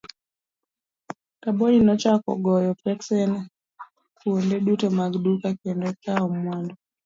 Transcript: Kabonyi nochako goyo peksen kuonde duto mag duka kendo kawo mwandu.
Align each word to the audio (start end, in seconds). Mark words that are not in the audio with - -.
Kabonyi 1.41 1.79
nochako 1.83 2.31
goyo 2.43 2.71
peksen 2.83 3.31
kuonde 4.17 4.57
duto 4.65 4.87
mag 4.97 5.13
duka 5.25 5.49
kendo 5.61 5.87
kawo 6.03 6.25
mwandu. 6.41 6.73